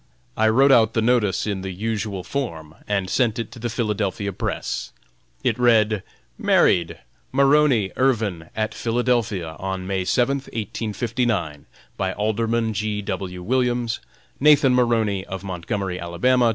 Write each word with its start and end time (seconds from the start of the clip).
I 0.35 0.49
wrote 0.49 0.71
out 0.71 0.95
the 0.95 1.01
notice 1.03 1.45
in 1.45 1.61
the 1.61 1.69
usual 1.71 2.23
form 2.23 2.73
and 2.87 3.07
sent 3.07 3.37
it 3.37 3.51
to 3.51 3.59
the 3.59 3.69
Philadelphia 3.69 4.33
Press. 4.33 4.93
It 5.43 5.59
read: 5.59 6.01
"MARRIED. 6.39 6.97
"MARONEY 7.31 7.91
IRVIN 7.95 8.49
At 8.55 8.73
Philadelphia, 8.73 9.55
on 9.59 9.85
May 9.85 10.03
7th, 10.03 10.49
1859, 10.57 11.67
by 11.97 12.13
Alderman 12.13 12.73
G. 12.73 13.03
W. 13.03 13.43
Williams, 13.43 13.99
Nathan 14.39 14.73
Maroney, 14.73 15.23
of 15.25 15.43
Montgomery, 15.43 15.99
Ala. 15.99 16.17